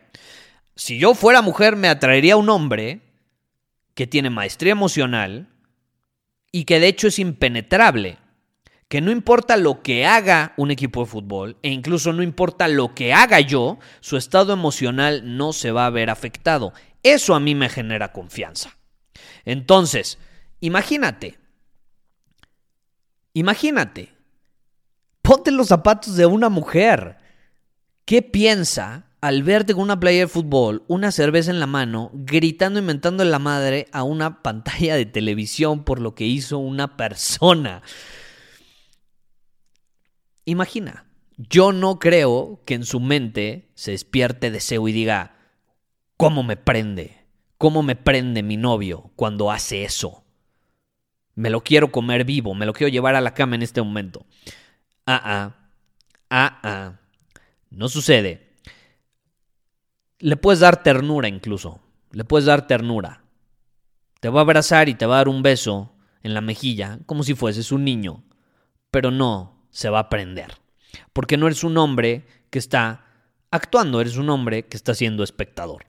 Si 0.75 0.97
yo 0.97 1.13
fuera 1.13 1.43
mujer 1.43 1.75
me 1.75 1.87
atraería 1.87 2.35
un 2.35 2.49
hombre 2.49 3.01
que 3.93 4.07
tiene 4.07 4.31
maestría 4.31 4.71
emocional 4.71 5.49
y 6.51 6.65
que 6.65 6.79
de 6.79 6.87
hecho 6.87 7.07
es 7.07 7.19
impenetrable. 7.19 8.17
Que 8.89 9.01
no 9.01 9.11
importa 9.11 9.55
lo 9.55 9.83
que 9.83 10.07
haga 10.07 10.53
un 10.57 10.71
equipo 10.71 11.01
de 11.01 11.05
fútbol 11.05 11.57
e 11.61 11.69
incluso 11.69 12.11
no 12.11 12.23
importa 12.23 12.67
lo 12.67 12.95
que 12.95 13.13
haga 13.13 13.39
yo, 13.39 13.77
su 14.01 14.17
estado 14.17 14.51
emocional 14.51 15.37
no 15.37 15.53
se 15.53 15.71
va 15.71 15.85
a 15.85 15.91
ver 15.91 16.09
afectado. 16.09 16.73
Eso 17.03 17.35
a 17.35 17.39
mí 17.39 17.53
me 17.53 17.69
genera 17.69 18.11
confianza. 18.11 18.77
Entonces, 19.45 20.17
imagínate, 20.59 21.37
imagínate, 23.33 24.11
ponte 25.21 25.51
los 25.51 25.67
zapatos 25.67 26.15
de 26.15 26.25
una 26.25 26.49
mujer. 26.49 27.17
¿Qué 28.05 28.23
piensa 28.23 29.05
al 29.21 29.43
verte 29.43 29.75
con 29.75 29.83
una 29.83 29.99
playa 29.99 30.21
de 30.21 30.27
fútbol, 30.27 30.83
una 30.87 31.11
cerveza 31.11 31.51
en 31.51 31.59
la 31.59 31.67
mano, 31.67 32.09
gritando, 32.13 32.79
inventando 32.79 33.21
en 33.21 33.29
la 33.29 33.37
madre 33.37 33.87
a 33.91 34.01
una 34.01 34.41
pantalla 34.41 34.95
de 34.95 35.05
televisión 35.05 35.83
por 35.83 35.99
lo 35.99 36.15
que 36.15 36.25
hizo 36.25 36.57
una 36.57 36.97
persona? 36.97 37.83
Imagina, 40.49 41.05
yo 41.37 41.71
no 41.71 41.99
creo 41.99 42.63
que 42.65 42.73
en 42.73 42.83
su 42.83 42.99
mente 42.99 43.69
se 43.75 43.91
despierte 43.91 44.49
deseo 44.49 44.87
y 44.87 44.91
diga, 44.91 45.35
¿cómo 46.17 46.41
me 46.41 46.57
prende? 46.57 47.23
¿Cómo 47.59 47.83
me 47.83 47.95
prende 47.95 48.41
mi 48.41 48.57
novio 48.57 49.11
cuando 49.15 49.51
hace 49.51 49.83
eso? 49.83 50.23
Me 51.35 51.51
lo 51.51 51.61
quiero 51.61 51.91
comer 51.91 52.25
vivo, 52.25 52.55
me 52.55 52.65
lo 52.65 52.73
quiero 52.73 52.89
llevar 52.89 53.13
a 53.13 53.21
la 53.21 53.35
cama 53.35 53.57
en 53.57 53.61
este 53.61 53.79
momento. 53.79 54.25
Ah, 55.05 55.21
ah, 55.23 55.69
ah, 56.31 56.59
ah. 56.63 56.99
No 57.69 57.87
sucede. 57.87 58.55
Le 60.17 60.35
puedes 60.35 60.61
dar 60.61 60.81
ternura 60.81 61.27
incluso. 61.27 61.79
Le 62.09 62.23
puedes 62.23 62.47
dar 62.47 62.65
ternura. 62.65 63.21
Te 64.19 64.29
va 64.29 64.39
a 64.39 64.41
abrazar 64.41 64.89
y 64.89 64.95
te 64.95 65.05
va 65.05 65.13
a 65.13 65.17
dar 65.17 65.29
un 65.29 65.43
beso 65.43 65.93
en 66.23 66.33
la 66.33 66.41
mejilla 66.41 66.97
como 67.05 67.21
si 67.21 67.35
fueses 67.35 67.71
un 67.71 67.83
niño, 67.83 68.23
pero 68.89 69.11
no 69.11 69.58
se 69.71 69.89
va 69.89 69.99
a 69.99 70.03
aprender. 70.03 70.57
Porque 71.13 71.37
no 71.37 71.47
eres 71.47 71.63
un 71.63 71.77
hombre 71.77 72.25
que 72.49 72.59
está 72.59 73.05
actuando, 73.51 74.01
eres 74.01 74.17
un 74.17 74.29
hombre 74.29 74.65
que 74.65 74.77
está 74.77 74.93
siendo 74.93 75.23
espectador. 75.23 75.85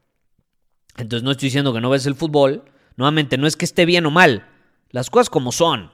Entonces 0.97 1.23
no 1.23 1.31
estoy 1.31 1.47
diciendo 1.47 1.73
que 1.73 1.81
no 1.81 1.91
ves 1.91 2.07
el 2.07 2.15
fútbol, 2.15 2.65
nuevamente 2.97 3.39
no 3.39 3.47
es 3.47 3.57
que 3.57 3.65
esté 3.65 3.87
bien 3.87 4.07
o 4.07 4.11
mal, 4.11 4.47
las 4.91 5.11
cosas 5.11 5.31
como 5.31 5.53
son, 5.53 5.93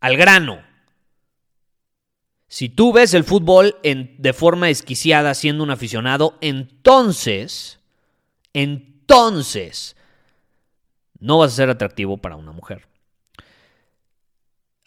al 0.00 0.16
grano. 0.16 0.62
Si 2.48 2.68
tú 2.68 2.92
ves 2.92 3.14
el 3.14 3.24
fútbol 3.24 3.76
en, 3.82 4.14
de 4.18 4.32
forma 4.32 4.68
esquiciada 4.68 5.34
siendo 5.34 5.62
un 5.64 5.70
aficionado, 5.70 6.36
entonces, 6.40 7.80
entonces, 8.52 9.96
no 11.18 11.38
vas 11.38 11.52
a 11.52 11.56
ser 11.56 11.70
atractivo 11.70 12.18
para 12.18 12.36
una 12.36 12.52
mujer. 12.52 12.86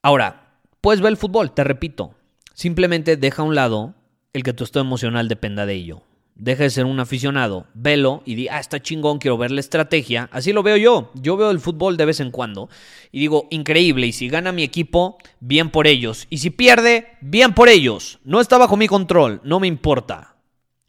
Ahora, 0.02 0.60
puedes 0.82 1.02
ver 1.02 1.12
el 1.12 1.18
fútbol, 1.18 1.54
te 1.54 1.64
repito, 1.64 2.14
simplemente 2.56 3.18
deja 3.18 3.44
a 3.44 3.46
un 3.46 3.54
lado 3.54 3.94
el 4.34 4.42
que 4.42 4.54
tu 4.54 4.64
estado 4.64 4.84
emocional 4.84 5.28
dependa 5.28 5.68
de 5.68 5.76
ello. 5.76 6.02
Deja 6.34 6.64
de 6.64 6.70
ser 6.70 6.86
un 6.86 7.00
aficionado, 7.00 7.68
velo 7.74 8.22
y 8.26 8.36
di, 8.36 8.50
ah, 8.50 8.60
está 8.60 8.82
chingón, 8.82 9.20
quiero 9.20 9.38
ver 9.38 9.52
la 9.52 9.62
estrategia. 9.62 10.28
Así 10.34 10.52
lo 10.52 10.64
veo 10.64 10.76
yo. 10.76 11.12
Yo 11.14 11.38
veo 11.38 11.52
el 11.52 11.62
fútbol 11.62 11.96
de 11.96 12.06
vez 12.06 12.20
en 12.20 12.32
cuando 12.32 12.68
y 13.12 13.20
digo, 13.20 13.48
increíble. 13.52 14.08
Y 14.08 14.12
si 14.12 14.28
gana 14.28 14.52
mi 14.52 14.64
equipo, 14.64 15.18
bien 15.40 15.70
por 15.70 15.88
ellos. 15.88 16.28
Y 16.30 16.40
si 16.40 16.50
pierde, 16.50 17.08
bien 17.22 17.54
por 17.54 17.70
ellos. 17.70 18.20
No 18.26 18.42
está 18.42 18.58
bajo 18.58 18.76
mi 18.76 18.88
control, 18.88 19.40
no 19.46 19.62
me 19.62 19.68
importa. 19.68 20.36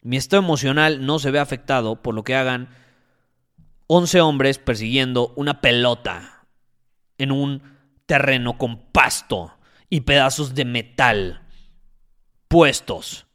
Mi 0.02 0.16
estado 0.16 0.42
emocional 0.42 1.06
no 1.06 1.20
se 1.20 1.30
ve 1.30 1.38
afectado 1.38 2.02
por 2.02 2.14
lo 2.14 2.24
que 2.24 2.34
hagan 2.34 2.68
11 3.86 4.20
hombres 4.20 4.58
persiguiendo 4.58 5.32
una 5.36 5.60
pelota 5.60 6.46
en 7.18 7.30
un 7.30 7.62
terreno 8.06 8.58
con 8.58 8.80
pasto 8.90 9.52
y 9.90 10.00
pedazos 10.00 10.56
de 10.56 10.64
metal 10.64 11.45
puestos 12.48 13.26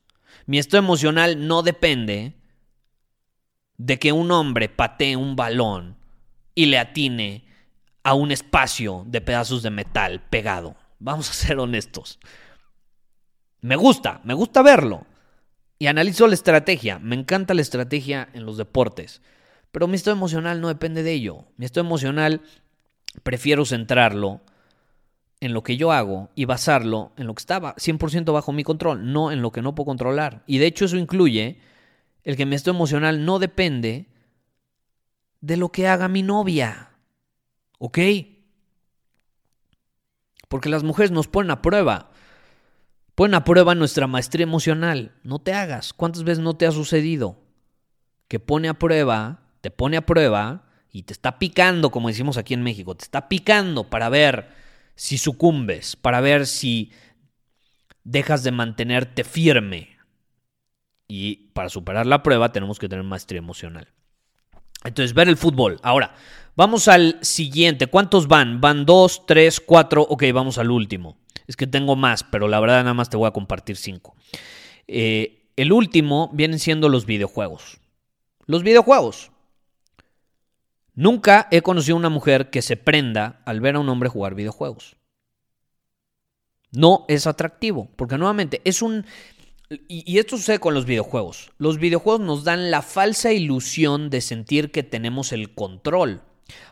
mi 0.46 0.60
estado 0.60 0.84
emocional 0.84 1.48
no 1.48 1.64
depende 1.64 2.36
de 3.78 4.00
que 4.00 4.12
un 4.12 4.32
hombre 4.32 4.70
patee 4.70 5.16
un 5.16 5.36
balón 5.36 5.98
y 6.56 6.66
le 6.66 6.78
atine 6.78 7.46
a 8.04 8.14
un 8.16 8.32
espacio 8.32 9.04
de 9.08 9.22
pedazos 9.22 9.64
de 9.64 9.70
metal 9.70 10.22
pegado. 10.30 10.76
Vamos 11.00 11.30
a 11.30 11.34
ser 11.34 11.60
honestos. 11.60 12.20
Me 13.62 13.76
gusta, 13.76 14.22
me 14.24 14.34
gusta 14.34 14.62
verlo. 14.62 15.06
Y 15.80 15.88
analizo 15.88 16.28
la 16.28 16.34
estrategia. 16.34 17.00
Me 17.00 17.16
encanta 17.16 17.54
la 17.54 17.62
estrategia 17.62 18.30
en 18.34 18.46
los 18.46 18.58
deportes. 18.58 19.22
Pero 19.72 19.88
mi 19.88 19.96
estado 19.96 20.18
emocional 20.18 20.60
no 20.60 20.68
depende 20.68 21.02
de 21.02 21.14
ello. 21.14 21.46
Mi 21.58 21.66
estado 21.66 21.86
emocional 21.86 22.42
prefiero 23.24 23.66
centrarlo 23.66 24.42
en 25.42 25.54
lo 25.54 25.64
que 25.64 25.76
yo 25.76 25.92
hago 25.92 26.30
y 26.36 26.46
basarlo 26.46 27.12
en 27.18 27.28
lo 27.28 27.34
que 27.34 27.42
estaba 27.42 27.76
100% 27.76 28.32
bajo 28.32 28.54
mi 28.54 28.64
control, 28.64 29.12
no 29.12 29.32
en 29.32 29.42
lo 29.42 29.52
que 29.52 29.64
no 29.64 29.76
puedo 29.76 29.88
controlar. 29.88 30.44
Y 30.46 30.60
de 30.60 30.68
hecho 30.68 30.86
eso 30.86 30.98
incluye 30.98 31.60
el 32.24 32.38
que 32.38 32.46
mi 32.46 32.56
estado 32.56 32.78
emocional 32.78 33.26
no 33.26 33.40
depende 33.40 34.08
de 35.42 35.58
lo 35.58 35.70
que 35.70 35.88
haga 35.88 36.08
mi 36.08 36.22
novia. 36.22 36.92
¿Ok? 37.80 37.98
Porque 40.48 40.70
las 40.70 40.84
mujeres 40.84 41.10
nos 41.10 41.28
ponen 41.28 41.50
a 41.50 41.64
prueba. 41.64 42.12
Ponen 43.16 43.34
a 43.34 43.44
prueba 43.44 43.74
nuestra 43.74 44.06
maestría 44.06 44.44
emocional. 44.44 45.14
No 45.24 45.40
te 45.40 45.54
hagas. 45.54 45.92
¿Cuántas 45.92 46.24
veces 46.24 46.44
no 46.44 46.56
te 46.56 46.68
ha 46.68 46.72
sucedido? 46.72 47.40
Que 48.28 48.40
pone 48.40 48.70
a 48.70 48.76
prueba, 48.76 49.42
te 49.62 49.72
pone 49.72 49.98
a 49.98 50.06
prueba 50.06 50.66
y 50.92 51.04
te 51.04 51.14
está 51.14 51.40
picando, 51.40 51.90
como 51.90 52.10
decimos 52.10 52.38
aquí 52.38 52.54
en 52.54 52.62
México, 52.62 52.96
te 52.96 53.06
está 53.06 53.28
picando 53.28 53.90
para 53.90 54.10
ver 54.10 54.61
si 55.02 55.18
sucumbes, 55.18 55.96
para 55.96 56.22
ver 56.22 56.46
si 56.46 56.92
dejas 58.04 58.44
de 58.44 58.52
mantenerte 58.52 59.24
firme. 59.24 59.98
Y 61.08 61.48
para 61.54 61.70
superar 61.70 62.06
la 62.06 62.22
prueba 62.22 62.52
tenemos 62.52 62.78
que 62.78 62.88
tener 62.88 63.04
maestría 63.04 63.40
emocional. 63.40 63.88
Entonces, 64.84 65.16
ver 65.16 65.28
el 65.28 65.38
fútbol. 65.38 65.80
Ahora, 65.82 66.14
vamos 66.56 66.88
al 66.88 67.18
siguiente. 67.24 67.88
¿Cuántos 67.88 68.28
van? 68.28 68.62
¿Van 68.62 68.86
dos, 68.86 69.26
tres, 69.26 69.60
cuatro? 69.60 70.04
Ok, 70.04 70.24
vamos 70.36 70.60
al 70.60 70.70
último. 70.70 71.18
Es 71.48 71.56
que 71.56 71.66
tengo 71.66 71.96
más, 71.96 72.24
pero 72.24 72.48
la 72.48 72.60
verdad 72.60 72.84
nada 72.84 72.94
más 72.94 73.10
te 73.10 73.18
voy 73.18 73.28
a 73.28 73.32
compartir 73.32 73.78
cinco. 73.78 74.16
Eh, 74.88 75.50
el 75.56 75.74
último 75.74 76.30
vienen 76.32 76.60
siendo 76.60 76.90
los 76.90 77.08
videojuegos. 77.08 77.80
Los 78.46 78.62
videojuegos. 78.62 79.32
Nunca 80.94 81.48
he 81.52 81.62
conocido 81.62 81.96
a 81.96 82.00
una 82.00 82.10
mujer 82.10 82.50
que 82.50 82.62
se 82.62 82.78
prenda 82.78 83.42
al 83.46 83.62
ver 83.62 83.76
a 83.76 83.80
un 83.80 83.90
hombre 83.90 84.10
jugar 84.10 84.36
videojuegos. 84.36 84.98
No 86.72 87.06
es 87.08 87.28
atractivo, 87.28 87.90
porque 87.96 88.18
nuevamente 88.18 88.62
es 88.66 88.82
un... 88.82 89.06
Y, 89.88 90.20
esto 90.20 90.36
sucede 90.36 90.60
con 90.60 90.74
los 90.74 90.86
videojuegos. 90.86 91.52
Los 91.58 91.78
videojuegos 91.78 92.20
nos 92.20 92.44
dan 92.44 92.72
la 92.72 92.82
falsa 92.82 93.32
ilusión 93.32 94.10
de 94.10 94.20
sentir 94.20 94.70
que 94.70 94.84
tenemos 94.84 95.32
el 95.32 95.54
control. 95.54 96.24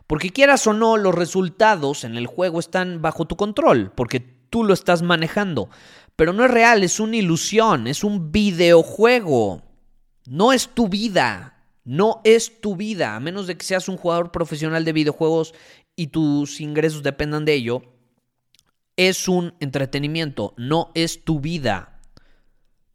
Porque 0.06 0.32
quieras 0.32 0.68
o 0.68 0.74
no, 0.74 0.98
los 0.98 1.16
resultados 1.16 2.04
en 2.04 2.18
el 2.18 2.28
juego 2.28 2.60
están 2.60 3.02
bajo 3.02 3.26
tu 3.26 3.38
control, 3.38 3.94
porque 3.96 4.20
tú 4.20 4.66
lo 4.66 4.74
estás 4.74 5.02
manejando. 5.02 5.70
Pero 6.18 6.34
no 6.34 6.44
es 6.44 6.52
real, 6.52 6.84
es 6.84 7.00
una 7.00 7.16
ilusión, 7.16 7.88
es 7.88 8.04
un 8.04 8.34
videojuego. 8.34 9.62
No 10.28 10.52
es 10.52 10.68
tu 10.68 10.90
vida. 10.90 11.59
No 11.90 12.22
es 12.24 12.62
tu 12.62 12.76
vida, 12.76 13.16
a 13.16 13.20
menos 13.20 13.48
de 13.48 13.58
que 13.58 13.66
seas 13.66 13.90
un 13.90 13.98
jugador 13.98 14.32
profesional 14.32 14.86
de 14.86 14.94
videojuegos 14.94 15.56
y 15.96 16.10
tus 16.10 16.62
ingresos 16.62 17.02
dependan 17.02 17.46
de 17.46 17.56
ello. 17.56 17.82
Es 18.96 19.28
un 19.28 19.56
entretenimiento, 19.60 20.54
no 20.56 20.92
es 20.94 21.26
tu 21.26 21.40
vida. 21.40 22.00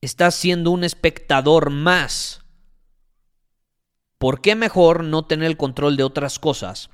Estás 0.00 0.36
siendo 0.36 0.70
un 0.70 0.84
espectador 0.84 1.70
más. 1.70 2.44
¿Por 4.18 4.40
qué 4.40 4.54
mejor 4.54 5.02
no 5.02 5.26
tener 5.26 5.48
el 5.48 5.56
control 5.56 5.96
de 5.96 6.04
otras 6.04 6.38
cosas 6.38 6.88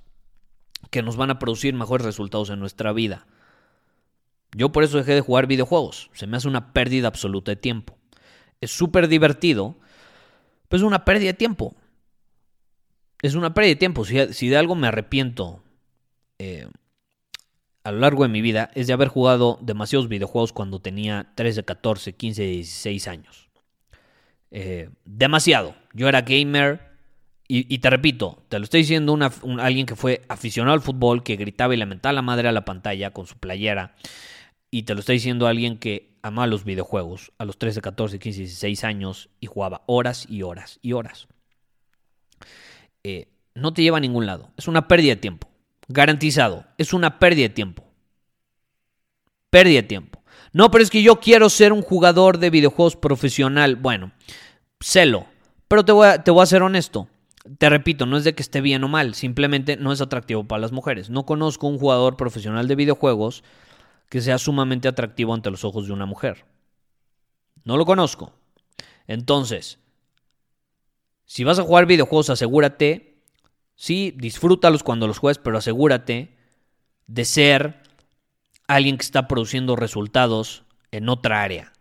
que 0.91 1.03
nos 1.03 1.19
van 1.19 1.31
a 1.31 1.39
producir 1.39 1.75
mejores 1.75 2.07
resultados 2.07 2.49
en 2.49 2.61
nuestra 2.61 2.95
vida? 2.95 3.27
Yo 4.57 4.73
por 4.73 4.85
eso 4.85 4.97
dejé 4.97 5.13
de 5.13 5.21
jugar 5.21 5.47
videojuegos. 5.47 6.09
Se 6.15 6.27
me 6.27 6.39
hace 6.39 6.49
una 6.49 6.73
pérdida 6.73 7.09
absoluta 7.09 7.51
de 7.51 7.57
tiempo. 7.57 7.99
Es 8.63 8.71
súper 8.71 9.07
divertido, 9.07 9.77
pero 10.69 10.79
es 10.81 10.87
una 10.87 11.05
pérdida 11.05 11.33
de 11.33 11.35
tiempo 11.35 11.77
es 13.23 13.35
una 13.35 13.55
pérdida 13.55 13.71
de 13.71 13.77
tiempo. 13.77 14.05
Si, 14.05 14.49
de 14.49 14.57
algo 14.57 14.75
me 14.75 14.89
arrepiento 14.89 15.63
eh, 16.39 16.67
a 17.85 17.93
lo 17.93 17.99
largo 17.99 18.23
de 18.23 18.29
mi 18.29 18.41
vida 18.41 18.71
es 18.75 18.87
de 18.87 18.93
haber 18.93 19.09
jugado 19.09 19.59
demasiados 19.63 20.09
videojuegos 20.09 20.53
cuando 20.53 20.81
tenía 20.81 21.33
13, 21.35 21.65
14, 21.65 22.15
15, 22.15 22.43
16 22.43 23.09
años. 23.09 23.51
Eh, 24.51 24.91
demasiado. 25.05 25.75
Yo 25.93 26.09
era 26.09 26.23
gamer 26.23 26.91
y, 27.53 27.79
te 27.79 27.91
repito, 27.91 28.45
te 28.49 28.61
lo 28.61 28.65
estoy 28.65 28.83
diciendo 28.83 29.13
una, 29.13 29.33
alguien 29.59 29.85
que 29.85 29.97
fue 29.97 30.23
aficionado 30.29 30.73
al 30.73 30.83
fútbol, 30.83 31.25
que 31.25 31.35
gritaba 31.35 31.75
y 31.75 31.79
lamentaba 31.79 32.13
la 32.13 32.23
madre 32.23 32.47
a 32.47 32.53
la 32.53 32.65
pantalla 32.65 33.11
con 33.11 33.27
su 33.27 33.39
playera. 33.39 33.97
Y 34.71 34.85
te 34.85 34.95
lo 34.95 35.01
estoy 35.01 35.17
diciendo 35.17 35.49
alguien 35.49 35.77
que 35.77 36.17
amaba 36.23 36.47
los 36.47 36.63
videojuegos 36.63 37.33
a 37.39 37.45
los 37.45 37.59
13, 37.59 37.81
14, 37.81 38.21
15, 38.21 38.39
16 38.39 38.85
años 38.85 39.31
y 39.41 39.49
jugaba 39.49 39.83
horas 39.87 40.27
y 40.31 40.43
horas 40.43 40.79
y 40.81 40.93
horas. 40.93 41.27
Eh, 43.05 43.29
no 43.55 43.73
te 43.73 43.83
lleva 43.83 43.99
a 43.99 44.01
ningún 44.01 44.27
lado. 44.27 44.51
Es 44.57 44.69
una 44.69 44.89
pérdida 44.89 45.15
de 45.15 45.21
tiempo. 45.21 45.49
Garantizado. 45.89 46.65
Es 46.79 46.93
una 46.93 47.19
pérdida 47.19 47.49
de 47.49 47.55
tiempo. 47.55 47.85
Pérdida 49.51 49.83
de 49.83 49.89
tiempo. 49.89 50.23
No, 50.53 50.71
pero 50.71 50.83
es 50.83 50.91
que 50.91 51.03
yo 51.03 51.21
quiero 51.21 51.49
ser 51.49 51.73
un 51.73 51.83
jugador 51.83 52.39
de 52.39 52.51
videojuegos 52.51 52.97
profesional. 52.97 53.77
Bueno, 53.77 54.13
celo. 54.81 55.27
Pero 55.69 55.85
te 55.85 55.93
voy 55.93 56.09
a, 56.09 56.23
te 56.23 56.31
voy 56.31 56.43
a 56.43 56.47
ser 56.47 56.63
honesto. 56.63 57.09
Te 57.59 57.71
repito, 57.71 58.07
no 58.07 58.17
es 58.17 58.25
de 58.25 58.35
que 58.35 58.43
esté 58.43 58.61
bien 58.61 58.85
o 58.85 58.89
mal, 58.89 59.15
simplemente 59.15 59.77
no 59.77 59.93
es 59.93 60.01
atractivo 60.01 60.45
para 60.45 60.61
las 60.61 60.73
mujeres. 60.73 61.09
No 61.09 61.25
conozco 61.25 61.69
un 61.69 61.79
jugador 61.79 62.17
profesional 62.17 62.69
de 62.69 62.75
videojuegos 62.75 63.43
que 64.11 64.21
sea 64.21 64.39
sumamente 64.39 64.89
atractivo 64.89 65.33
ante 65.33 65.51
los 65.51 65.65
ojos 65.65 65.87
de 65.87 65.93
una 65.93 66.05
mujer. 66.05 66.45
No 67.65 67.77
lo 67.77 67.87
conozco. 67.87 68.33
Entonces, 69.07 69.79
si 71.31 71.45
vas 71.45 71.61
a 71.61 71.63
jugar 71.63 71.87
videojuegos, 71.87 72.29
asegúrate, 72.29 73.23
sí, 73.77 74.13
disfrútalos 74.17 74.83
cuando 74.83 75.07
los 75.07 75.19
juegues, 75.19 75.39
pero 75.39 75.59
asegúrate 75.59 76.37
de 77.07 77.25
ser 77.25 77.85
alguien 78.67 78.97
que 78.97 79.05
está 79.05 79.29
produciendo 79.29 79.77
resultados 79.77 80.65
en 80.91 81.09
otra 81.09 81.45
área. 81.45 81.73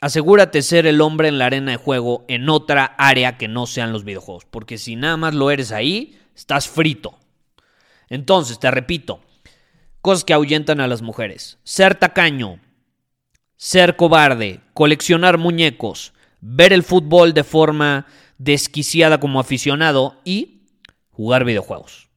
Asegúrate 0.00 0.62
ser 0.62 0.86
el 0.86 1.00
hombre 1.00 1.26
en 1.26 1.38
la 1.38 1.46
arena 1.46 1.72
de 1.72 1.76
juego 1.76 2.24
en 2.28 2.48
otra 2.48 2.84
área 2.84 3.36
que 3.36 3.48
no 3.48 3.66
sean 3.66 3.92
los 3.92 4.04
videojuegos, 4.04 4.44
porque 4.44 4.78
si 4.78 4.94
nada 4.94 5.16
más 5.16 5.34
lo 5.34 5.50
eres 5.50 5.72
ahí, 5.72 6.20
estás 6.36 6.68
frito. 6.68 7.18
Entonces, 8.08 8.60
te 8.60 8.70
repito, 8.70 9.22
cosas 10.00 10.22
que 10.22 10.34
ahuyentan 10.34 10.80
a 10.80 10.86
las 10.86 11.02
mujeres. 11.02 11.58
Ser 11.64 11.96
tacaño, 11.96 12.60
ser 13.56 13.96
cobarde, 13.96 14.60
coleccionar 14.72 15.36
muñecos, 15.36 16.12
ver 16.40 16.72
el 16.72 16.82
fútbol 16.82 17.34
de 17.34 17.44
forma 17.44 18.06
desquiciada 18.38 19.20
como 19.20 19.40
aficionado 19.40 20.16
y 20.24 20.62
jugar 21.10 21.44
videojuegos. 21.44 22.08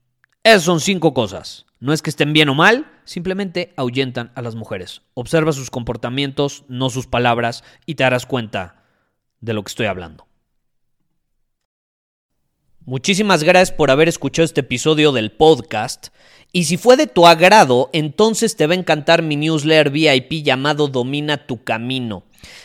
Esas 0.44 0.64
son 0.64 0.80
cinco 0.80 1.14
cosas. 1.14 1.66
No 1.80 1.92
es 1.92 2.02
que 2.02 2.10
estén 2.10 2.32
bien 2.32 2.48
o 2.48 2.56
mal, 2.56 2.90
simplemente 3.04 3.74
ahuyentan 3.76 4.32
a 4.36 4.42
las 4.42 4.56
mujeres. 4.56 5.02
Observa 5.16 5.52
sus 5.52 5.70
comportamientos, 5.70 6.64
no 6.70 6.90
sus 6.90 7.08
palabras, 7.08 7.64
y 7.86 7.96
te 7.96 8.04
darás 8.04 8.26
cuenta 8.26 8.84
de 9.42 9.54
lo 9.54 9.64
que 9.64 9.70
estoy 9.70 9.88
hablando. 9.88 10.26
Muchísimas 12.86 13.44
gracias 13.44 13.72
por 13.72 13.92
haber 13.92 14.10
escuchado 14.10 14.46
este 14.46 14.62
episodio 14.62 15.12
del 15.14 15.32
podcast. 15.32 16.08
Y 16.52 16.66
si 16.66 16.78
fue 16.78 16.98
de 16.98 17.08
tu 17.08 17.28
agrado, 17.28 17.90
entonces 17.94 18.56
te 18.56 18.68
va 18.68 18.74
a 18.74 18.78
encantar 18.78 19.22
mi 19.22 19.36
newsletter 19.36 19.90
VIP 19.90 20.44
llamado 20.44 20.88
Domina 20.88 21.48
tu 21.48 21.64
Camino. 21.64 22.24